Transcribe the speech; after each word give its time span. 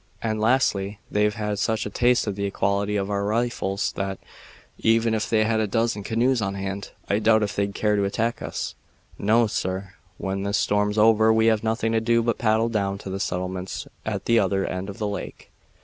And 0.23 0.41
lastly, 0.41 0.97
they've 1.11 1.35
had 1.35 1.59
such 1.59 1.85
a 1.85 1.91
taste 1.91 2.25
of 2.25 2.33
the 2.33 2.49
quality 2.49 2.95
of 2.95 3.11
our 3.11 3.23
rifles 3.23 3.91
that, 3.91 4.17
even 4.79 5.13
if 5.13 5.29
they 5.29 5.43
had 5.43 5.59
a 5.59 5.67
dozen 5.67 6.01
canoes 6.01 6.41
on 6.41 6.55
hand, 6.55 6.89
I 7.07 7.19
doubt 7.19 7.43
if 7.43 7.55
they'd 7.55 7.75
care 7.75 7.95
to 7.95 8.03
attack 8.05 8.41
us. 8.41 8.73
No, 9.19 9.45
sir; 9.45 9.93
when 10.17 10.41
this 10.41 10.57
storm's 10.57 10.97
over 10.97 11.31
we 11.31 11.45
have 11.53 11.63
nothing 11.63 11.91
to 11.91 12.01
do 12.01 12.23
but 12.23 12.39
paddle 12.39 12.69
down 12.69 12.97
to 12.97 13.11
the 13.11 13.19
settlements 13.19 13.85
at 14.03 14.25
the 14.25 14.39
other 14.39 14.65
end 14.65 14.89
of 14.89 14.97
the 14.97 15.07
lake." 15.07 15.51